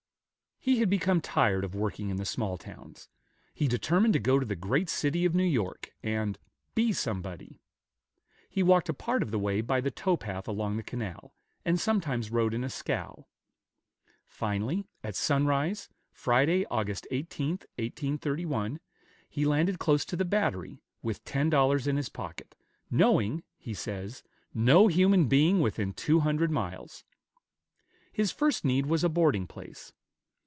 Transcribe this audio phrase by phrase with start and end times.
[0.63, 3.09] He had become tired of working in the small towns;
[3.51, 6.37] he determined to go to the great city of New York, and
[6.75, 7.59] "be somebody."
[8.47, 11.33] He walked a part of the way by the tow path along the canal,
[11.65, 13.25] and sometimes rode in a scow.
[14.27, 17.07] Finally, at sunrise, Friday, Aug.
[17.09, 17.49] 18,
[17.79, 18.79] 1831,
[19.27, 22.53] he landed close to the Battery, with ten dollars in his pocket,
[22.91, 24.21] knowing, he says,
[24.53, 27.03] "no human being within two hundred miles."
[28.11, 29.91] His first need was a boarding place.